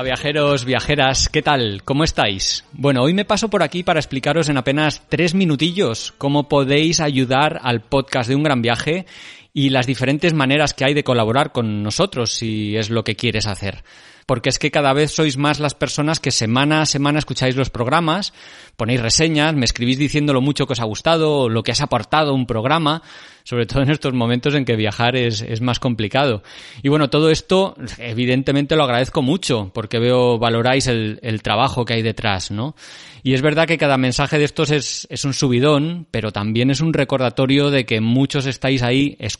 [0.00, 1.82] Hola viajeros, viajeras, ¿qué tal?
[1.84, 2.64] ¿Cómo estáis?
[2.72, 7.60] Bueno, hoy me paso por aquí para explicaros en apenas tres minutillos cómo podéis ayudar
[7.62, 9.04] al podcast de un gran viaje
[9.52, 13.46] y las diferentes maneras que hay de colaborar con nosotros si es lo que quieres
[13.46, 13.82] hacer
[14.30, 17.68] porque es que cada vez sois más las personas que semana a semana escucháis los
[17.68, 18.32] programas,
[18.76, 22.32] ponéis reseñas, me escribís diciendo lo mucho que os ha gustado, lo que has aportado
[22.32, 23.02] un programa,
[23.42, 26.44] sobre todo en estos momentos en que viajar es, es más complicado.
[26.80, 31.94] Y bueno, todo esto evidentemente lo agradezco mucho, porque veo, valoráis el, el trabajo que
[31.94, 32.76] hay detrás, ¿no?
[33.24, 36.80] Y es verdad que cada mensaje de estos es, es un subidón, pero también es
[36.80, 39.39] un recordatorio de que muchos estáis ahí escuchando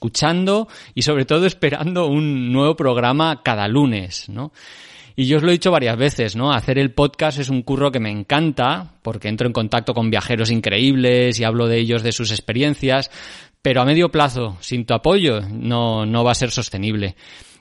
[0.94, 4.52] y sobre todo esperando un nuevo programa cada lunes, ¿no?
[5.16, 6.52] Y yo os lo he dicho varias veces, ¿no?
[6.52, 10.50] Hacer el podcast es un curro que me encanta, porque entro en contacto con viajeros
[10.50, 13.10] increíbles y hablo de ellos, de sus experiencias,
[13.60, 17.16] pero a medio plazo, sin tu apoyo, no, no va a ser sostenible.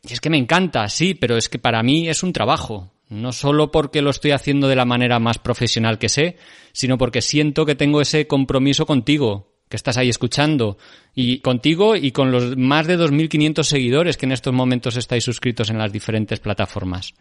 [0.08, 2.94] Y es que me encanta, sí, pero es que para mí es un trabajo.
[3.10, 6.38] No solo porque lo estoy haciendo de la manera más profesional que sé,
[6.72, 10.78] sino porque siento que tengo ese compromiso contigo, que estás ahí escuchando,
[11.16, 15.70] y contigo y con los más de 2.500 seguidores que en estos momentos estáis suscritos
[15.70, 17.14] en las diferentes plataformas.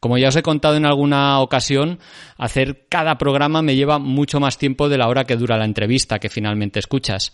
[0.00, 1.98] Como ya os he contado en alguna ocasión,
[2.36, 6.18] hacer cada programa me lleva mucho más tiempo de la hora que dura la entrevista
[6.18, 7.32] que finalmente escuchas.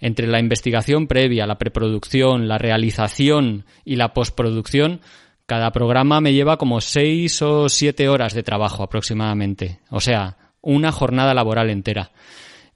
[0.00, 5.00] Entre la investigación previa, la preproducción, la realización y la postproducción,
[5.46, 9.80] cada programa me lleva como seis o siete horas de trabajo aproximadamente.
[9.90, 12.12] O sea, una jornada laboral entera.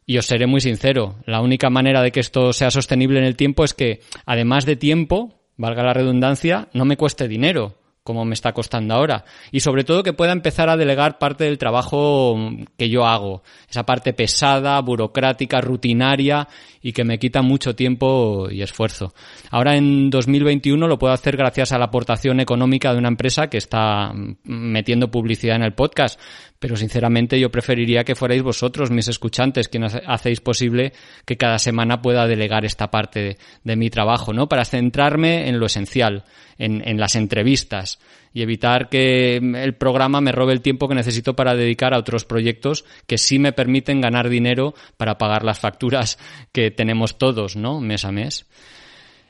[0.06, 3.36] Y os seré muy sincero, la única manera de que esto sea sostenible en el
[3.36, 8.34] tiempo es que, además de tiempo, valga la redundancia, no me cueste dinero como me
[8.34, 9.24] está costando ahora.
[9.50, 12.36] Y sobre todo que pueda empezar a delegar parte del trabajo
[12.76, 13.42] que yo hago.
[13.68, 16.46] Esa parte pesada, burocrática, rutinaria
[16.82, 19.14] y que me quita mucho tiempo y esfuerzo.
[19.50, 23.56] Ahora en 2021 lo puedo hacer gracias a la aportación económica de una empresa que
[23.56, 24.12] está
[24.44, 26.20] metiendo publicidad en el podcast.
[26.64, 30.94] Pero sinceramente yo preferiría que fuerais vosotros, mis escuchantes, quienes hacéis posible
[31.26, 34.48] que cada semana pueda delegar esta parte de, mi trabajo, ¿no?
[34.48, 36.24] Para centrarme en lo esencial
[36.56, 37.98] en, las entrevistas
[38.32, 42.24] y evitar que el programa me robe el tiempo que necesito para dedicar a otros
[42.24, 46.18] proyectos que sí me permiten ganar dinero para pagar las facturas
[46.50, 47.78] que tenemos todos, ¿no?
[47.82, 48.46] Mes a mes.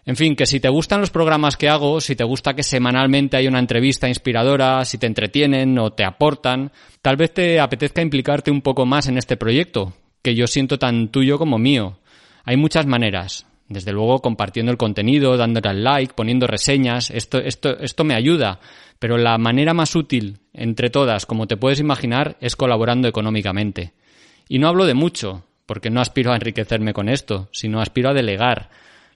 [0.07, 3.39] En fin, que si te gustan los programas que hago, si te gusta que semanalmente
[3.39, 8.51] hay una entrevista inspiradora, si te entretienen o te aportan, tal vez te apetezca implicarte
[8.51, 11.99] un poco más en este proyecto, que yo siento tan tuyo como mío.
[12.45, 13.47] Hay muchas maneras.
[13.67, 18.61] Desde luego compartiendo el contenido, dándole al like, poniendo reseñas, esto, esto, esto me ayuda.
[18.99, 23.95] Pero la manera más útil entre todas, como te puedes imaginar, es colaborando económicamente.
[24.49, 28.15] Y no hablo de mucho, porque no aspiro a enriquecerme con esto, sino aspiro a
[28.15, 28.69] delegar.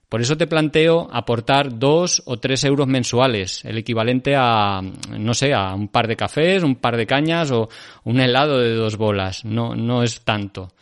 [0.09, 4.81] Por eso te planteo aportar dos o tres euros mensuales, el equivalente a,
[5.11, 7.69] no sé, a un par de cafés, un par de cañas o
[8.05, 9.45] un helado de dos bolas.
[9.45, 10.73] No, no es tanto.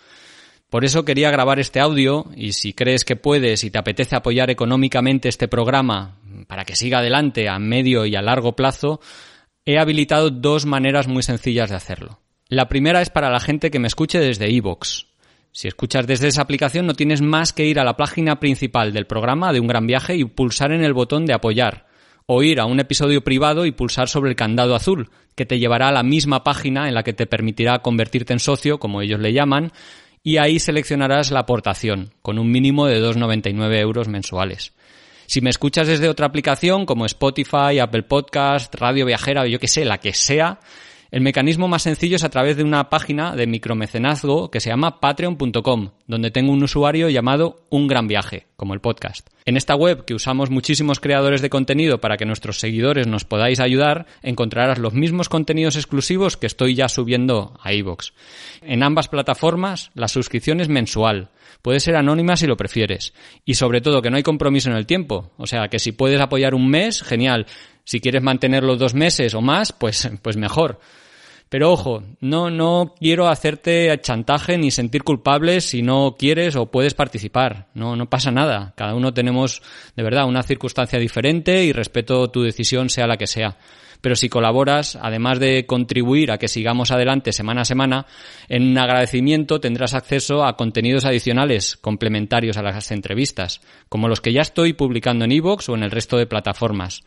[0.70, 4.50] Por eso quería grabar este audio y si crees que puedes y te apetece apoyar
[4.50, 9.00] económicamente este programa para que siga adelante a medio y a largo plazo,
[9.64, 12.20] he habilitado dos maneras muy sencillas de hacerlo.
[12.48, 15.06] La primera es para la gente que me escuche desde iVoox.
[15.56, 19.06] Si escuchas desde esa aplicación no tienes más que ir a la página principal del
[19.06, 21.86] programa de un gran viaje y pulsar en el botón de apoyar
[22.26, 25.88] o ir a un episodio privado y pulsar sobre el candado azul, que te llevará
[25.88, 29.32] a la misma página en la que te permitirá convertirte en socio, como ellos le
[29.32, 29.72] llaman,
[30.22, 34.74] y ahí seleccionarás la aportación, con un mínimo de 2,99 euros mensuales.
[35.24, 39.68] Si me escuchas desde otra aplicación como Spotify, Apple Podcast, Radio Viajera o yo que
[39.68, 40.60] sé, la que sea,
[41.10, 45.00] el mecanismo más sencillo es a través de una página de micromecenazgo que se llama
[45.00, 49.28] patreon.com, donde tengo un usuario llamado Un Gran Viaje, como el podcast.
[49.44, 53.60] En esta web, que usamos muchísimos creadores de contenido para que nuestros seguidores nos podáis
[53.60, 58.10] ayudar, encontrarás los mismos contenidos exclusivos que estoy ya subiendo a iVoox.
[58.62, 61.30] En ambas plataformas, la suscripción es mensual.
[61.62, 63.14] Puede ser anónima si lo prefieres.
[63.44, 65.30] Y sobre todo que no hay compromiso en el tiempo.
[65.36, 67.46] O sea, que si puedes apoyar un mes, genial.
[67.86, 70.80] Si quieres mantenerlo dos meses o más, pues, pues mejor.
[71.48, 76.94] Pero ojo, no, no quiero hacerte chantaje ni sentir culpable si no quieres o puedes
[76.94, 77.68] participar.
[77.74, 78.74] No, no pasa nada.
[78.76, 79.62] Cada uno tenemos,
[79.94, 83.56] de verdad, una circunstancia diferente y respeto tu decisión sea la que sea.
[84.00, 88.06] Pero si colaboras, además de contribuir a que sigamos adelante semana a semana,
[88.48, 94.32] en un agradecimiento tendrás acceso a contenidos adicionales complementarios a las entrevistas, como los que
[94.32, 97.04] ya estoy publicando en iVoox o en el resto de plataformas.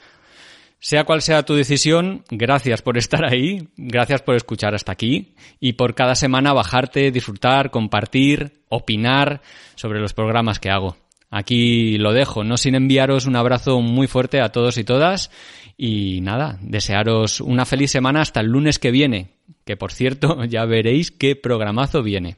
[0.81, 5.74] Sea cual sea tu decisión, gracias por estar ahí, gracias por escuchar hasta aquí y
[5.74, 9.42] por cada semana bajarte, disfrutar, compartir, opinar
[9.76, 10.96] sobre los programas que hago.
[11.30, 15.31] Aquí lo dejo, no sin enviaros un abrazo muy fuerte a todos y todas
[15.78, 19.31] y nada, desearos una feliz semana hasta el lunes que viene,
[19.66, 22.38] que por cierto ya veréis qué programazo viene.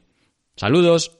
[0.56, 1.10] Saludos.